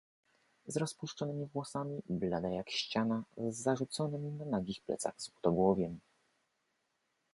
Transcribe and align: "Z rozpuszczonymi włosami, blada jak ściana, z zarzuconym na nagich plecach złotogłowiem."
"Z 0.67 0.77
rozpuszczonymi 0.77 1.45
włosami, 1.45 1.99
blada 2.09 2.49
jak 2.49 2.69
ściana, 2.71 3.23
z 3.37 3.57
zarzuconym 3.57 4.37
na 4.37 4.45
nagich 4.45 4.81
plecach 4.81 5.21
złotogłowiem." 5.21 5.99